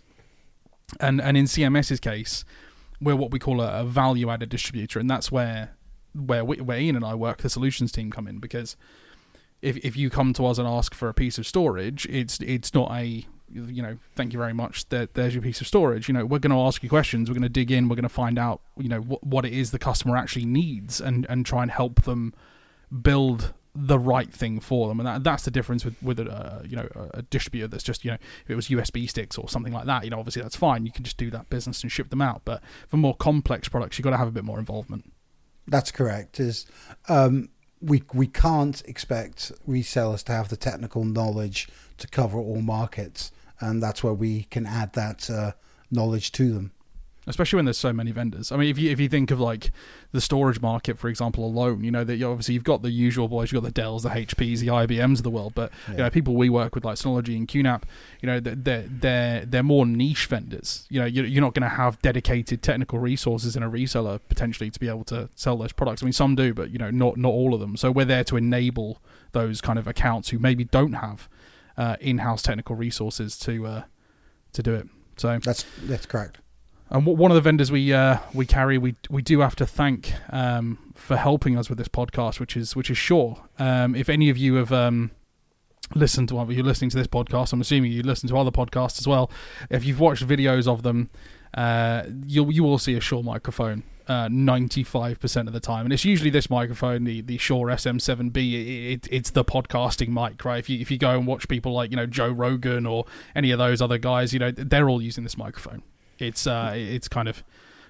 And, 1.00 1.20
and 1.20 1.36
in 1.36 1.46
CMS's 1.46 2.00
case, 2.00 2.46
we're 3.02 3.16
what 3.16 3.32
we 3.32 3.40
call 3.40 3.60
a, 3.60 3.82
a 3.82 3.84
value-added 3.84 4.50
distributor, 4.50 5.00
and 5.00 5.10
that's 5.10 5.32
where 5.32 5.72
where, 6.14 6.44
we, 6.44 6.58
where 6.58 6.80
Ian 6.80 6.96
and 6.96 7.06
I 7.06 7.14
work, 7.14 7.40
the 7.40 7.50
solutions 7.50 7.92
team 7.92 8.10
come 8.12 8.28
in 8.28 8.40
because– 8.40 8.76
if 9.62 9.78
if 9.78 9.96
you 9.96 10.10
come 10.10 10.34
to 10.34 10.46
us 10.46 10.58
and 10.58 10.68
ask 10.68 10.94
for 10.94 11.10
a 11.10 11.14
piece 11.14 11.38
of 11.38 11.48
storage, 11.48 12.06
it's 12.08 12.40
it's 12.42 12.74
not 12.74 12.92
a 12.92 13.26
you 13.50 13.82
know 13.82 13.98
thank 14.16 14.34
you 14.34 14.40
very 14.40 14.54
much 14.54 14.90
there, 14.90 15.08
there's 15.14 15.34
your 15.34 15.42
piece 15.42 15.62
of 15.62 15.68
storage. 15.68 16.08
You 16.08 16.14
know 16.14 16.26
we're 16.26 16.40
going 16.40 16.52
to 16.52 16.60
ask 16.60 16.84
you 16.84 16.90
questions 16.90 17.30
we're 17.30 17.36
going 17.36 17.44
to 17.44 17.50
dig 17.50 17.72
in 17.72 17.88
we're 17.88 17.96
going 17.96 18.04
to 18.04 18.10
find 18.10 18.38
out 18.38 18.62
you 18.78 18.90
know 18.90 19.00
what, 19.00 19.24
what 19.26 19.46
it 19.46 19.54
is 19.54 19.72
the 19.72 19.80
customer 19.80 20.18
actually 20.18 20.46
needs 20.46 21.00
and 21.00 21.26
and 21.30 21.46
try 21.46 21.62
and 21.62 21.72
help 21.72 22.04
them 22.04 22.34
build 23.02 23.54
the 23.80 24.00
right 24.00 24.34
thing 24.34 24.60
for 24.60 24.88
them. 24.88 25.00
And 25.00 25.08
that, 25.08 25.24
that's 25.24 25.44
the 25.44 25.52
difference 25.52 25.86
with 25.86 26.02
with 26.02 26.20
a 26.20 26.66
you 26.68 26.76
know 26.76 26.88
a 27.14 27.22
distributor 27.22 27.68
that's 27.68 27.84
just 27.84 28.04
you 28.04 28.12
know 28.12 28.18
if 28.44 28.50
it 28.50 28.56
was 28.56 28.68
USB 28.70 29.08
sticks 29.10 29.38
or 29.38 29.48
something 29.48 29.72
like 29.72 29.86
that 29.86 30.04
you 30.04 30.10
know 30.10 30.20
obviously 30.20 30.42
that's 30.42 30.56
fine 30.56 30.86
you 30.86 30.92
can 30.92 31.04
just 31.04 31.18
do 31.18 31.30
that 31.32 31.50
business 31.50 31.84
and 31.84 31.92
ship 31.92 32.10
them 32.10 32.22
out. 32.22 32.42
But 32.44 32.64
for 32.88 32.98
more 32.98 33.16
complex 33.16 33.70
products 33.70 33.98
you've 33.98 34.04
got 34.04 34.12
to 34.12 34.18
have 34.18 34.28
a 34.28 34.32
bit 34.32 34.44
more 34.44 34.60
involvement. 34.60 35.14
That's 35.68 35.92
correct. 35.92 36.40
Is 36.40 36.66
um 37.08 37.50
we 37.82 38.04
we 38.14 38.28
can't 38.28 38.82
expect 38.86 39.52
resellers 39.68 40.24
to 40.26 40.32
have 40.32 40.50
the 40.50 40.58
technical 40.58 41.04
knowledge 41.04 41.68
to 41.98 42.08
cover 42.08 42.38
all 42.40 42.62
markets, 42.62 43.32
and 43.60 43.82
that's 43.82 44.04
where 44.04 44.14
we 44.14 44.44
can 44.44 44.66
add 44.66 44.94
that 44.94 45.30
uh, 45.30 45.52
knowledge 45.92 46.32
to 46.34 46.54
them 46.54 46.72
especially 47.28 47.58
when 47.58 47.66
there's 47.66 47.78
so 47.78 47.94
many 47.94 48.12
vendors. 48.12 48.52
I 48.52 48.58
mean, 48.58 48.70
if 48.70 48.80
you 48.80 48.90
if 48.90 49.00
you 49.00 49.10
think 49.10 49.32
of 49.32 49.40
like 49.40 49.72
the 50.12 50.22
storage 50.22 50.62
market, 50.62 50.98
for 50.98 51.10
example, 51.10 51.46
alone, 51.46 51.84
you 51.84 51.92
know 51.92 52.04
that 52.04 52.16
you 52.16 52.28
obviously 52.28 52.54
you've 52.54 52.64
got 52.64 52.82
the 52.82 52.90
usual 52.90 53.28
boys, 53.28 53.52
you've 53.52 53.62
got 53.62 53.68
the 53.68 53.74
Dells, 53.74 54.04
the 54.04 54.10
HPs, 54.10 54.60
the 54.60 54.68
IBMs 54.68 55.18
of 55.18 55.24
the 55.24 55.30
world, 55.30 55.54
but 55.54 55.72
yeah. 55.88 55.92
you 55.92 55.98
know 56.00 56.10
people 56.10 56.36
we 56.36 56.50
work 56.50 56.74
with 56.74 56.86
like 56.86 56.96
Synology 56.96 57.36
and 57.36 57.48
QNAP, 57.48 57.84
you 58.22 58.28
know 58.28 58.40
they're 58.40 58.86
they're 58.88 59.46
they're 59.46 59.64
more 59.64 59.86
niche 59.86 60.28
vendors. 60.28 60.86
You 60.90 61.02
know 61.02 61.06
you're 61.06 61.42
not 61.42 61.54
going 61.54 61.70
to 61.70 61.76
have 61.76 62.02
dedicated 62.02 62.62
technical 62.62 63.00
resources 63.00 63.56
in 63.56 63.64
a 63.64 63.70
reseller 63.70 64.20
potentially 64.30 64.70
to 64.70 64.80
be 64.80 64.88
able 64.88 65.04
to 65.06 65.30
sell 65.36 65.58
those 65.58 65.74
products. 65.74 66.02
I 66.02 66.06
mean, 66.06 66.14
some 66.14 66.36
do, 66.36 66.54
but 66.54 66.72
you 66.72 66.78
know 66.78 66.92
not 66.92 67.18
not 67.18 67.30
all 67.30 67.54
of 67.54 67.60
them. 67.60 67.78
So 67.78 67.92
we're 67.92 68.06
there 68.06 68.24
to 68.26 68.38
enable 68.38 69.02
those 69.34 69.62
kind 69.62 69.78
of 69.78 69.88
accounts 69.88 70.30
who 70.30 70.40
maybe 70.40 70.64
don't 70.64 70.94
have 70.94 71.28
uh, 71.78 71.96
in-house 72.00 72.42
technical 72.42 72.76
resources 72.76 73.38
to 73.40 73.68
uh, 73.68 73.84
to 74.54 74.64
do 74.64 74.74
it. 74.74 74.88
So 75.18 75.40
that's 75.40 75.66
that's 75.84 76.06
correct. 76.06 76.40
And 76.90 77.06
one 77.06 77.32
of 77.32 77.36
the 77.36 77.42
vendors 77.42 77.72
we 77.72 77.94
uh, 77.94 78.20
we 78.34 78.46
carry, 78.46 78.78
we 78.78 78.96
we 79.10 79.22
do 79.22 79.42
have 79.42 79.56
to 79.58 79.66
thank 79.66 80.14
um, 80.30 80.94
for 80.96 81.18
helping 81.18 81.58
us 81.58 81.70
with 81.70 81.78
this 81.78 81.90
podcast, 81.90 82.40
which 82.40 82.56
is 82.56 82.76
which 82.76 82.90
is 82.90 82.98
Shure. 82.98 83.44
Um, 83.60 83.94
if 83.94 84.08
any 84.08 84.30
of 84.30 84.38
you 84.38 84.56
have 84.56 84.72
um, 84.72 85.12
listen 85.96 86.28
to 86.28 86.36
you're 86.50 86.64
listening 86.64 86.90
to 86.92 86.98
this 86.98 87.08
podcast. 87.08 87.54
I'm 87.54 87.62
assuming 87.62 87.92
you 87.92 88.04
listen 88.04 88.30
to 88.30 88.38
other 88.38 88.52
podcasts 88.52 89.00
as 89.00 89.08
well. 89.08 89.30
If 89.70 89.86
you've 89.86 90.00
watched 90.00 90.26
videos 90.26 90.68
of 90.68 90.84
them, 90.84 91.10
uh, 91.54 92.04
you'll 92.26 92.52
you 92.52 92.64
will 92.64 92.78
see 92.78 92.96
a 92.96 93.02
Shure 93.02 93.24
microphone. 93.24 93.84
Uh, 94.08 94.30
95% 94.30 95.48
of 95.48 95.52
the 95.52 95.60
time 95.60 95.86
and 95.86 95.92
it's 95.92 96.06
usually 96.06 96.30
this 96.30 96.50
microphone 96.50 97.04
the 97.04 97.20
the 97.20 97.38
Shure 97.38 97.68
SM7B 97.68 98.38
it, 98.38 98.94
it, 98.94 99.08
it's 99.12 99.32
the 99.32 99.44
podcasting 99.44 100.08
mic 100.08 100.46
right 100.46 100.60
if 100.60 100.70
you 100.70 100.80
if 100.80 100.90
you 100.90 100.98
go 100.98 101.18
and 101.18 101.28
watch 101.28 101.50
people 101.50 101.74
like 101.74 101.92
you 101.92 101.98
know 101.98 102.06
Joe 102.06 102.30
Rogan 102.30 102.86
or 102.86 103.04
any 103.36 103.52
of 103.52 103.60
those 103.60 103.82
other 103.82 103.98
guys 103.98 104.32
you 104.32 104.40
know 104.40 104.50
they're 104.50 104.88
all 104.88 105.02
using 105.02 105.26
this 105.26 105.38
microphone 105.38 105.84
it's 106.22 106.48
uh 106.48 106.74
it's 106.76 107.08
kind 107.08 107.28
of 107.28 107.44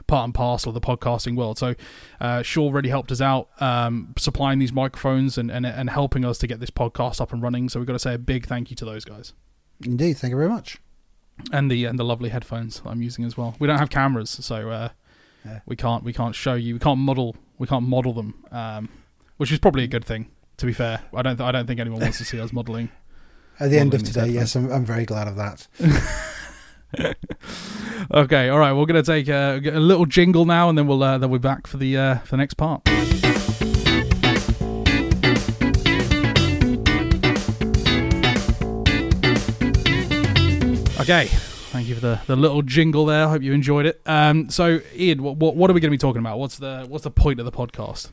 part 0.07 0.23
and 0.23 0.33
parcel 0.33 0.69
of 0.69 0.73
the 0.73 0.81
podcasting 0.81 1.35
world. 1.35 1.57
So, 1.57 1.75
uh, 2.19 2.41
Shure 2.41 2.71
really 2.71 2.89
helped 2.89 3.11
us 3.11 3.21
out 3.21 3.49
um, 3.61 4.13
supplying 4.17 4.59
these 4.59 4.71
microphones 4.71 5.37
and, 5.37 5.51
and 5.51 5.65
and 5.65 5.89
helping 5.89 6.25
us 6.25 6.37
to 6.39 6.47
get 6.47 6.59
this 6.59 6.69
podcast 6.69 7.21
up 7.21 7.33
and 7.33 7.41
running. 7.41 7.69
So 7.69 7.79
we've 7.79 7.87
got 7.87 7.93
to 7.93 7.99
say 7.99 8.13
a 8.13 8.17
big 8.17 8.47
thank 8.47 8.69
you 8.69 8.75
to 8.77 8.85
those 8.85 9.05
guys. 9.05 9.33
Indeed, 9.85 10.17
thank 10.17 10.31
you 10.31 10.37
very 10.37 10.49
much. 10.49 10.77
And 11.51 11.69
the 11.69 11.85
and 11.85 11.99
the 11.99 12.05
lovely 12.05 12.29
headphones 12.29 12.81
I'm 12.85 13.01
using 13.01 13.25
as 13.25 13.37
well. 13.37 13.55
We 13.59 13.67
don't 13.67 13.77
have 13.77 13.89
cameras, 13.89 14.29
so 14.29 14.69
uh, 14.71 14.89
yeah. 15.45 15.59
we 15.65 15.75
can't 15.75 16.03
we 16.03 16.13
can't 16.13 16.33
show 16.33 16.55
you 16.55 16.73
we 16.73 16.79
can't 16.79 16.99
model 16.99 17.35
we 17.59 17.67
can't 17.67 17.87
model 17.87 18.13
them, 18.13 18.43
um, 18.51 18.89
which 19.37 19.51
is 19.51 19.59
probably 19.59 19.83
a 19.83 19.87
good 19.87 20.05
thing. 20.05 20.31
To 20.57 20.65
be 20.65 20.73
fair, 20.73 21.01
I 21.13 21.21
don't 21.21 21.39
I 21.39 21.51
don't 21.51 21.67
think 21.67 21.79
anyone 21.79 22.01
wants 22.01 22.17
to 22.17 22.25
see 22.25 22.39
us 22.39 22.51
modeling. 22.51 22.89
At 23.59 23.71
the 23.71 23.79
end 23.79 23.95
of 23.95 24.03
today, 24.03 24.27
yes, 24.27 24.55
I'm, 24.55 24.71
I'm 24.71 24.85
very 24.85 25.03
glad 25.03 25.27
of 25.27 25.35
that. 25.37 25.67
okay, 28.11 28.49
all 28.49 28.59
right. 28.59 28.73
We're 28.73 28.85
gonna 28.85 29.03
take 29.03 29.27
a, 29.27 29.61
a, 29.65 29.79
little 29.79 30.05
jingle 30.05 30.45
now, 30.45 30.69
and 30.69 30.77
then 30.77 30.87
we'll 30.87 31.03
uh, 31.03 31.17
then 31.17 31.29
we'll 31.29 31.39
be 31.39 31.47
back 31.47 31.67
for 31.67 31.77
the 31.77 31.97
uh, 31.97 32.17
for 32.19 32.31
the 32.31 32.37
next 32.37 32.53
part. 32.55 32.87
Okay, 40.99 41.27
thank 41.71 41.87
you 41.87 41.95
for 41.95 42.01
the, 42.01 42.19
the 42.27 42.35
little 42.35 42.61
jingle 42.61 43.05
there. 43.05 43.27
I 43.27 43.29
hope 43.29 43.41
you 43.41 43.53
enjoyed 43.53 43.85
it. 43.85 44.01
Um, 44.05 44.49
so, 44.49 44.81
Ian, 44.93 45.23
what, 45.23 45.37
what, 45.37 45.55
what 45.55 45.69
are 45.69 45.73
we 45.73 45.79
going 45.79 45.89
to 45.89 45.93
be 45.93 45.97
talking 45.97 46.19
about? 46.19 46.37
What's 46.37 46.57
the 46.57 46.85
what's 46.89 47.05
the 47.05 47.11
point 47.11 47.39
of 47.39 47.45
the 47.45 47.51
podcast? 47.51 48.09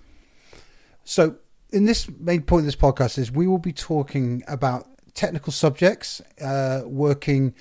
So, 1.03 1.37
in 1.71 1.87
this 1.87 2.09
main 2.21 2.43
point 2.43 2.61
of 2.61 2.67
this 2.67 2.77
podcast 2.77 3.19
is 3.19 3.33
we 3.33 3.49
will 3.49 3.59
be 3.59 3.73
talking 3.73 4.45
about 4.47 4.87
technical 5.15 5.53
subjects, 5.53 6.21
uh, 6.41 6.83
working 6.85 7.55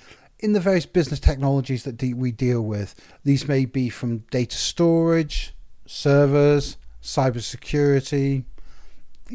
in 0.44 0.52
the 0.52 0.60
various 0.60 0.84
business 0.84 1.20
technologies 1.20 1.84
that 1.84 2.02
we 2.02 2.30
deal 2.30 2.60
with. 2.60 2.94
These 3.24 3.48
may 3.48 3.64
be 3.64 3.88
from 3.88 4.18
data 4.30 4.58
storage, 4.58 5.54
servers, 5.86 6.76
cybersecurity, 7.02 8.44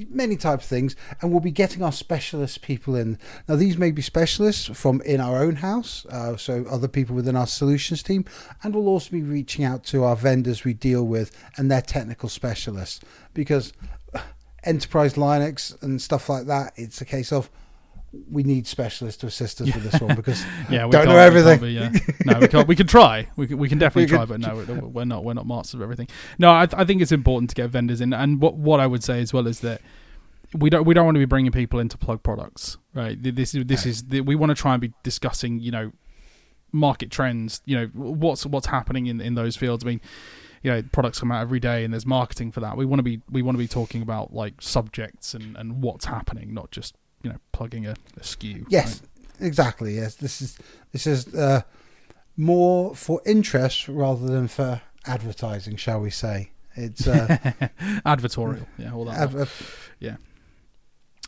many 0.08 0.38
types 0.38 0.66
of 0.66 0.70
things, 0.70 0.96
and 1.20 1.32
we'll 1.32 1.40
be 1.40 1.50
getting 1.50 1.82
our 1.82 1.92
specialist 1.92 2.62
people 2.62 2.96
in. 2.96 3.18
Now, 3.48 3.56
these 3.56 3.76
may 3.76 3.90
be 3.90 4.04
specialists 4.04 4.68
from 4.68 5.02
in 5.02 5.20
our 5.20 5.42
own 5.42 5.56
house, 5.56 6.06
uh, 6.12 6.38
so 6.38 6.64
other 6.70 6.88
people 6.88 7.16
within 7.16 7.36
our 7.36 7.48
solutions 7.48 8.04
team, 8.04 8.24
and 8.62 8.76
we'll 8.76 8.88
also 8.88 9.10
be 9.10 9.24
reaching 9.24 9.66
out 9.66 9.84
to 9.86 10.04
our 10.04 10.16
vendors 10.16 10.64
we 10.64 10.76
deal 10.76 11.08
with 11.08 11.36
and 11.58 11.72
their 11.72 11.82
technical 11.82 12.30
specialists 12.30 13.00
because 13.34 13.74
enterprise 14.64 15.16
Linux 15.16 15.82
and 15.82 16.00
stuff 16.00 16.30
like 16.30 16.46
that, 16.46 16.74
it's 16.76 17.02
a 17.02 17.06
case 17.06 17.32
of 17.32 17.50
we 18.12 18.44
need 18.44 18.66
specialists 18.66 19.20
to 19.22 19.28
assist 19.28 19.62
us 19.62 19.74
with 19.74 19.84
this 19.92 20.02
one 20.02 20.16
because 20.16 20.44
yeah, 20.70 20.86
we 20.86 20.92
don't 20.92 21.08
know 21.08 21.18
everything. 21.18 21.60
Be, 21.60 21.72
yeah. 21.72 21.92
No, 22.26 22.40
we 22.40 22.48
can't. 22.48 22.68
We 22.68 22.76
can 22.76 22.88
try. 22.88 23.28
We 23.36 23.48
can, 23.48 23.58
we 23.58 23.70
can 23.70 23.78
definitely 23.80 24.08
try, 24.08 24.26
but 24.26 24.40
no, 24.40 24.56
we're 24.92 25.06
not. 25.06 25.24
We're 25.24 25.34
not 25.34 25.46
masters 25.46 25.76
of 25.76 25.82
everything. 25.82 26.08
No, 26.38 26.50
I, 26.52 26.68
I 26.74 26.86
think 26.86 27.02
it's 27.02 27.12
important 27.12 27.50
to 27.52 27.56
get 27.56 27.70
vendors 27.70 28.02
in, 28.02 28.14
and 28.14 28.42
what 28.42 28.56
what 28.56 28.80
I 28.80 28.88
would 28.88 29.04
say 29.04 29.22
as 29.22 29.34
well 29.34 29.48
is 29.48 29.60
that 29.60 29.82
we 30.54 30.70
don't 30.70 30.86
we 30.86 30.94
don't 30.94 31.06
want 31.06 31.16
to 31.16 31.20
be 31.20 31.26
bringing 31.26 31.52
people 31.52 31.80
into 31.80 31.98
plug 31.98 32.24
products, 32.24 32.78
right? 32.94 33.22
This 33.22 33.54
is 33.54 33.66
this 33.66 33.86
is 33.86 34.04
we 34.04 34.36
want 34.36 34.50
to 34.50 34.56
try 34.56 34.74
and 34.74 34.82
be 34.82 34.94
discussing, 35.04 35.60
you 35.60 35.72
know, 35.72 35.92
market 36.72 37.12
trends. 37.12 37.62
You 37.66 37.78
know, 37.78 37.86
what's 37.94 38.46
what's 38.46 38.68
happening 38.68 39.06
in 39.08 39.22
in 39.22 39.36
those 39.36 39.56
fields. 39.56 39.84
I 39.84 39.88
mean 39.88 40.02
you 40.62 40.70
know 40.70 40.82
products 40.92 41.22
come 41.22 41.32
out 41.32 41.42
every 41.42 41.60
day 41.60 41.86
and 41.86 41.94
there's 41.94 42.06
marketing 42.06 42.52
for 42.52 42.60
that 42.60 42.76
we 42.76 42.86
want 42.86 43.00
to 43.00 43.04
be 43.04 43.22
we 43.30 43.42
want 43.42 43.56
to 43.56 43.60
be 43.60 43.68
talking 43.68 44.02
about 44.02 44.34
like 44.34 44.62
subjects 44.62 45.34
and 45.34 45.56
and 45.56 45.82
what's 45.82 46.04
happening 46.04 46.54
not 46.54 46.70
just 46.70 46.96
you 47.24 47.30
know 47.30 47.38
plugging 47.52 47.86
a, 47.86 47.92
a 48.18 48.20
SKU. 48.22 48.66
Yes, 48.70 49.02
right? 49.02 49.48
exactly. 49.48 49.96
Yes, 49.96 50.16
this 50.16 50.42
is 50.42 50.58
this 50.92 51.08
is 51.08 51.34
uh, 51.34 51.62
more 52.38 52.96
for 52.96 53.22
interest 53.26 53.88
rather 53.88 54.26
than 54.26 54.48
for 54.48 54.82
advertising, 55.06 55.76
shall 55.76 56.00
we 56.00 56.10
say? 56.10 56.52
It's 56.76 57.08
uh, 57.08 57.28
advertorial. 58.06 58.66
Yeah, 58.78 58.94
all 58.94 59.06
that. 59.06 59.20
Adver- 59.20 59.48
yeah. 60.00 60.18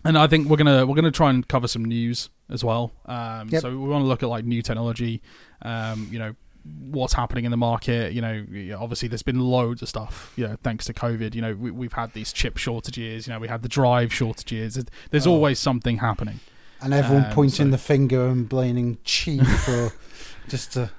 And 0.04 0.18
I 0.18 0.28
think 0.28 0.50
we're 0.50 0.58
gonna 0.58 0.86
we're 0.86 0.96
gonna 0.96 1.12
try 1.12 1.30
and 1.30 1.48
cover 1.48 1.68
some 1.68 1.86
news 1.86 2.30
as 2.50 2.64
well. 2.64 2.92
Um, 3.06 3.50
yep. 3.50 3.62
So 3.62 3.70
we 3.70 3.88
want 3.88 4.04
to 4.04 4.08
look 4.08 4.24
at 4.24 4.30
like 4.30 4.46
new 4.46 4.62
technology, 4.62 5.22
um, 5.62 6.08
you 6.12 6.20
know, 6.20 6.36
what's 6.63 7.13
happening 7.13 7.46
in 7.46 7.51
the 7.51 7.58
market. 7.58 8.13
You 8.13 8.22
know, 8.22 8.46
obviously 8.80 9.08
there's 9.08 9.24
been 9.24 9.39
loads 9.39 9.82
of 9.82 9.89
stuff. 9.89 10.34
You 10.36 10.48
know, 10.48 10.58
thanks 10.63 10.86
to 10.86 10.94
COVID. 10.94 11.34
You 11.36 11.41
know, 11.41 11.53
we, 11.56 11.86
have 11.86 11.94
had 11.94 12.13
these 12.13 12.32
chip 12.32 12.58
shortages. 12.58 13.27
You 13.27 13.34
know, 13.34 13.39
we 13.39 13.48
had 13.48 13.63
the 13.63 13.70
drive 13.70 14.13
shortages. 14.13 14.84
There's 15.10 15.27
oh. 15.27 15.32
always 15.32 15.60
something 15.60 15.98
happening. 15.98 16.39
And 16.82 16.94
everyone 16.94 17.25
um, 17.25 17.34
pointing 17.34 17.68
so. 17.68 17.72
the 17.72 17.77
finger 17.77 18.27
and 18.27 18.50
blaming 18.50 18.98
cheap 19.03 19.46
for 19.46 19.91
just 20.48 20.74
to. 20.74 20.91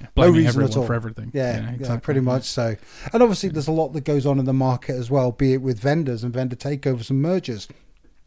Yeah, 0.00 0.06
blaming 0.14 0.44
no 0.44 0.48
everyone 0.48 0.86
for 0.86 0.94
everything. 0.94 1.30
Yeah, 1.34 1.52
yeah, 1.52 1.58
exactly. 1.68 1.86
yeah, 1.86 1.96
pretty 1.98 2.20
much 2.20 2.44
so. 2.44 2.76
And 3.12 3.22
obviously, 3.22 3.50
there's 3.50 3.68
a 3.68 3.72
lot 3.72 3.90
that 3.90 4.04
goes 4.04 4.24
on 4.24 4.38
in 4.38 4.46
the 4.46 4.52
market 4.54 4.96
as 4.96 5.10
well, 5.10 5.32
be 5.32 5.52
it 5.52 5.60
with 5.60 5.78
vendors 5.78 6.24
and 6.24 6.32
vendor 6.32 6.56
takeovers 6.56 7.10
and 7.10 7.20
mergers. 7.20 7.68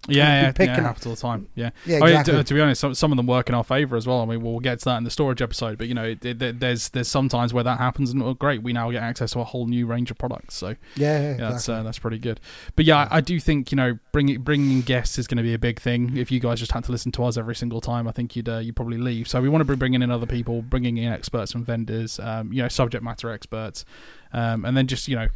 Yeah, 0.07 0.41
yeah, 0.41 0.51
picking 0.51 0.75
yeah, 0.75 0.81
happens 0.81 1.05
all 1.05 1.15
the 1.15 1.21
time. 1.21 1.47
Yeah, 1.55 1.71
yeah. 1.85 1.97
Exactly. 1.97 2.13
I 2.13 2.15
mean, 2.15 2.23
to, 2.25 2.43
to, 2.43 2.53
be 2.53 2.61
honest, 2.61 2.81
some, 2.81 2.93
some 2.93 3.11
of 3.11 3.17
them 3.17 3.27
work 3.27 3.49
in 3.49 3.55
our 3.55 3.63
favor 3.63 3.95
as 3.95 4.05
well. 4.05 4.21
I 4.21 4.25
mean, 4.25 4.41
we'll 4.41 4.59
get 4.59 4.79
to 4.79 4.85
that 4.85 4.97
in 4.97 5.03
the 5.03 5.11
storage 5.11 5.41
episode. 5.41 5.77
But 5.77 5.87
you 5.87 5.93
know, 5.93 6.03
it, 6.03 6.23
it, 6.23 6.59
there's 6.59 6.89
there's 6.89 7.07
some 7.07 7.29
times 7.29 7.53
where 7.53 7.63
that 7.63 7.79
happens, 7.79 8.11
and 8.11 8.21
oh, 8.21 8.33
great, 8.33 8.61
we 8.61 8.73
now 8.73 8.91
get 8.91 9.01
access 9.01 9.31
to 9.31 9.39
a 9.39 9.43
whole 9.43 9.65
new 9.67 9.87
range 9.87 10.11
of 10.11 10.17
products. 10.17 10.55
So 10.55 10.67
yeah, 10.67 10.75
yeah 10.97 11.19
exactly. 11.19 11.37
that's 11.37 11.69
uh, 11.69 11.83
that's 11.83 11.99
pretty 11.99 12.19
good. 12.19 12.39
But 12.75 12.85
yeah, 12.85 13.07
I, 13.09 13.17
I, 13.17 13.21
do 13.21 13.39
think 13.39 13.71
you 13.71 13.75
know 13.75 13.97
bringing 14.11 14.41
bringing 14.41 14.81
guests 14.81 15.17
is 15.17 15.27
going 15.27 15.37
to 15.37 15.43
be 15.43 15.53
a 15.53 15.59
big 15.59 15.79
thing. 15.79 16.17
If 16.17 16.31
you 16.31 16.39
guys 16.39 16.59
just 16.59 16.71
had 16.71 16.83
to 16.85 16.91
listen 16.91 17.11
to 17.13 17.23
us 17.23 17.37
every 17.37 17.55
single 17.55 17.81
time, 17.81 18.07
I 18.07 18.11
think 18.11 18.35
you'd 18.35 18.49
uh, 18.49 18.57
you'd 18.57 18.75
probably 18.75 18.97
leave. 18.97 19.27
So 19.27 19.41
we 19.41 19.49
want 19.49 19.61
to 19.61 19.65
be 19.65 19.75
bringing 19.75 20.01
in 20.01 20.11
other 20.11 20.27
people, 20.27 20.61
bringing 20.61 20.97
in 20.97 21.11
experts 21.11 21.55
and 21.55 21.65
vendors, 21.65 22.19
um, 22.19 22.53
you 22.53 22.61
know, 22.61 22.67
subject 22.67 23.03
matter 23.03 23.31
experts, 23.31 23.85
um, 24.33 24.65
and 24.65 24.77
then 24.77 24.87
just 24.87 25.07
you 25.07 25.15
know 25.15 25.27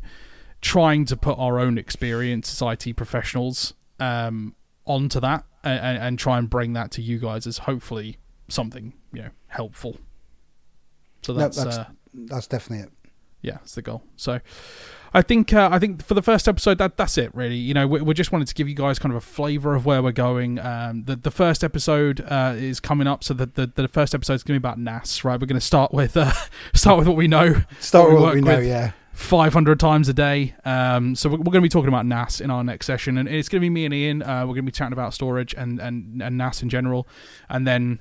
trying 0.61 1.05
to 1.05 1.15
put 1.15 1.39
our 1.39 1.57
own 1.57 1.77
experience 1.77 2.61
as 2.61 2.85
IT 2.85 2.97
professionals 2.97 3.73
um, 3.99 4.55
onto 4.89 5.19
that 5.19 5.45
and, 5.63 5.97
and, 5.99 6.19
try 6.19 6.37
and 6.37 6.49
bring 6.49 6.73
that 6.73 6.91
to 6.91 7.01
you 7.01 7.19
guys 7.19 7.45
as 7.45 7.59
hopefully 7.59 8.17
something 8.47 8.93
you 9.13 9.21
know 9.21 9.29
helpful. 9.47 9.97
So 11.21 11.33
that's 11.33 11.57
no, 11.57 11.63
that's, 11.65 11.77
uh, 11.77 11.85
that's 12.13 12.47
definitely 12.47 12.85
it. 12.85 12.91
Yeah, 13.41 13.53
that's 13.53 13.75
the 13.75 13.81
goal. 13.81 14.03
So. 14.17 14.41
I 15.11 15.23
think 15.23 15.53
uh, 15.53 15.69
I 15.71 15.79
think 15.79 16.05
for 16.05 16.13
the 16.13 16.21
first 16.21 16.47
episode 16.47 16.77
that 16.77 16.95
that's 16.95 17.17
it 17.17 17.33
really. 17.33 17.55
You 17.55 17.73
know, 17.73 17.87
we, 17.87 17.99
we 17.99 18.13
just 18.13 18.31
wanted 18.31 18.47
to 18.47 18.53
give 18.53 18.69
you 18.69 18.75
guys 18.75 18.99
kind 18.99 19.11
of 19.11 19.17
a 19.17 19.25
flavour 19.25 19.73
of 19.73 19.83
where 19.83 20.03
we're 20.03 20.11
going. 20.11 20.59
Um, 20.59 21.05
the 21.05 21.15
the 21.15 21.31
first 21.31 21.63
episode 21.63 22.21
uh, 22.21 22.53
is 22.55 22.79
coming 22.79 23.07
up, 23.07 23.23
so 23.23 23.33
the, 23.33 23.47
the 23.47 23.71
the 23.73 23.87
first 23.87 24.13
episode 24.13 24.35
is 24.35 24.43
going 24.43 24.55
to 24.55 24.59
be 24.59 24.61
about 24.61 24.77
NAS. 24.77 25.23
Right, 25.23 25.41
we're 25.41 25.47
going 25.47 25.59
to 25.59 25.65
start 25.65 25.91
with 25.91 26.15
uh, 26.15 26.31
start 26.75 26.99
with 26.99 27.07
what 27.07 27.17
we 27.17 27.27
know. 27.27 27.63
Start 27.79 28.11
with 28.11 28.21
what 28.21 28.35
we 28.35 28.41
know, 28.41 28.57
with. 28.57 28.67
yeah. 28.67 28.91
500 29.19 29.79
times 29.79 30.07
a 30.07 30.13
day. 30.13 30.55
Um, 30.63 31.13
so 31.13 31.29
we're, 31.29 31.37
we're 31.37 31.51
going 31.51 31.55
to 31.55 31.61
be 31.61 31.69
talking 31.69 31.89
about 31.89 32.05
NAS 32.05 32.39
in 32.39 32.49
our 32.49 32.63
next 32.63 32.85
session, 32.85 33.17
and 33.17 33.27
it's 33.27 33.49
going 33.49 33.59
to 33.59 33.65
be 33.65 33.69
me 33.69 33.85
and 33.85 33.93
Ian. 33.93 34.23
Uh, 34.23 34.41
we're 34.41 34.53
going 34.53 34.57
to 34.57 34.63
be 34.63 34.71
chatting 34.71 34.93
about 34.93 35.13
storage 35.13 35.53
and, 35.53 35.79
and, 35.79 36.23
and 36.23 36.37
NAS 36.37 36.63
in 36.63 36.69
general, 36.69 37.07
and 37.49 37.67
then 37.67 37.99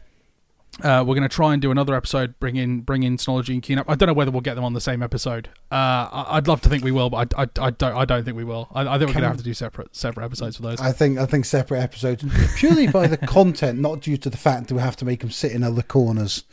uh, 0.82 1.02
we're 1.04 1.16
going 1.16 1.28
to 1.28 1.34
try 1.34 1.52
and 1.52 1.60
do 1.60 1.72
another 1.72 1.94
episode, 1.94 2.38
bring 2.38 2.54
in 2.54 2.82
bring 2.82 3.02
in 3.02 3.16
Synology 3.16 3.52
and 3.52 3.62
QNAP. 3.62 3.84
I 3.88 3.96
don't 3.96 4.06
know 4.06 4.12
whether 4.12 4.30
we'll 4.30 4.42
get 4.42 4.54
them 4.54 4.64
on 4.64 4.74
the 4.74 4.80
same 4.80 5.02
episode. 5.02 5.48
Uh, 5.72 6.24
I'd 6.28 6.46
love 6.46 6.60
to 6.62 6.68
think 6.68 6.84
we 6.84 6.92
will, 6.92 7.10
but 7.10 7.34
I, 7.36 7.42
I, 7.42 7.66
I 7.66 7.70
don't 7.70 7.96
I 7.96 8.04
don't 8.04 8.24
think 8.24 8.36
we 8.36 8.44
will. 8.44 8.68
I, 8.72 8.82
I 8.82 8.98
think 8.98 9.08
we're 9.08 9.14
going 9.14 9.22
to 9.22 9.28
have 9.28 9.36
to 9.38 9.42
do 9.42 9.54
separate 9.54 9.96
separate 9.96 10.24
episodes 10.24 10.56
for 10.56 10.62
those. 10.62 10.80
I 10.80 10.92
think 10.92 11.18
I 11.18 11.26
think 11.26 11.46
separate 11.46 11.80
episodes 11.80 12.24
purely 12.56 12.86
by 12.86 13.08
the 13.08 13.16
content, 13.26 13.80
not 13.80 14.02
due 14.02 14.16
to 14.18 14.30
the 14.30 14.36
fact 14.36 14.68
that 14.68 14.74
we 14.74 14.80
have 14.80 14.94
to 14.96 15.04
make 15.04 15.20
them 15.20 15.32
sit 15.32 15.50
in 15.50 15.64
other 15.64 15.82
corners. 15.82 16.44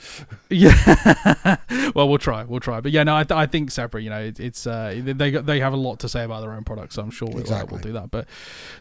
Yeah, 0.50 1.58
well, 1.96 2.10
we'll 2.10 2.18
try, 2.18 2.46
we'll 2.46 2.60
try, 2.60 2.82
but 2.82 2.92
yeah, 2.92 3.04
no, 3.04 3.14
I, 3.14 3.26
I 3.30 3.46
think 3.46 3.70
separate. 3.70 4.02
You 4.02 4.10
know, 4.10 4.22
it, 4.22 4.40
it's 4.40 4.66
uh, 4.66 5.00
they 5.04 5.30
they 5.30 5.60
have 5.60 5.74
a 5.74 5.78
lot 5.78 6.00
to 6.00 6.10
say 6.10 6.24
about 6.24 6.42
their 6.42 6.54
own 6.54 6.64
products, 6.64 6.96
so 6.96 7.04
I'm 7.04 7.12
sure 7.12 7.28
we'll, 7.28 7.42
exactly. 7.42 7.76
we'll 7.76 7.84
do 7.84 7.94
that. 7.94 8.10
But 8.10 8.28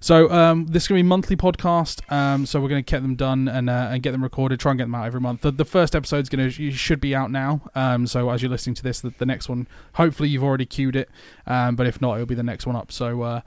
so 0.01 0.31
um, 0.31 0.67
this 0.69 0.85
is 0.85 0.89
going 0.89 1.01
to 1.01 1.03
be 1.05 1.09
monthly 1.09 1.37
podcast. 1.37 2.11
Um, 2.11 2.47
so 2.47 2.63
we're 2.63 2.71
going 2.71 2.83
to 2.83 2.91
get 2.91 3.03
them 3.03 3.15
done 3.15 3.47
and 3.47 3.69
uh, 3.69 3.89
and 3.91 4.03
get 4.03 4.13
them 4.13 4.23
recorded. 4.23 4.59
Try 4.59 4.73
and 4.73 4.79
get 4.79 4.85
them 4.85 4.95
out 4.95 5.07
every 5.07 5.21
month. 5.25 5.41
The, 5.41 5.51
the 5.51 5.65
first 5.65 5.95
episode 5.95 6.05
episode's 6.05 6.29
to 6.29 6.71
should 6.71 7.01
be 7.01 7.15
out 7.15 7.31
now. 7.31 7.63
Um, 7.75 8.07
so 8.07 8.31
as 8.31 8.43
you're 8.43 8.51
listening 8.51 8.75
to 8.77 8.83
this, 8.83 9.01
the, 9.01 9.11
the, 9.11 9.27
next 9.27 9.49
one, 9.49 9.67
hopefully 9.95 10.29
you've 10.29 10.45
already 10.45 10.67
queued 10.67 10.97
it. 10.97 11.09
Um, 11.47 11.77
but 11.77 11.87
if 11.87 12.01
not, 12.01 12.15
it'll 12.15 12.27
be 12.27 12.35
the 12.35 12.43
next 12.43 12.67
one 12.67 12.77
up. 12.77 12.93
So 12.93 13.23
uh, 13.23 13.41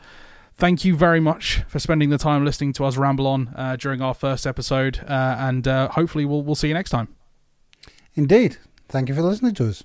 thank 0.55 0.83
you 0.83 0.95
very 0.95 1.19
much 1.19 1.63
for 1.67 1.79
spending 1.79 2.09
the 2.09 2.17
time 2.17 2.43
listening 2.43 2.73
to 2.73 2.85
us 2.85 2.97
ramble 2.97 3.27
on 3.27 3.53
uh, 3.55 3.75
during 3.77 4.01
our 4.01 4.13
first 4.13 4.45
episode, 4.47 4.99
uh, 5.07 5.35
and 5.39 5.67
uh, 5.67 5.89
hopefully 5.89 6.25
we'll 6.25 6.41
we'll 6.41 6.55
see 6.55 6.67
you 6.67 6.73
next 6.73 6.89
time. 6.89 7.09
Indeed. 8.15 8.57
Thank 8.89 9.09
you 9.09 9.15
for 9.15 9.21
listening 9.21 9.53
to 9.55 9.69
us. 9.69 9.83